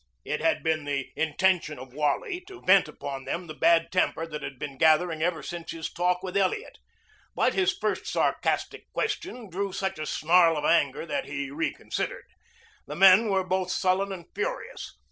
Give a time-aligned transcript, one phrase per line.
[0.25, 4.41] It had been the intention of Wally to vent upon them the bad temper that
[4.41, 6.79] had been gathering ever since his talk with Elliot.
[7.35, 12.25] But his first sarcastic question drew such a snarl of anger that he reconsidered.
[12.87, 14.91] The men were both sullen and furious.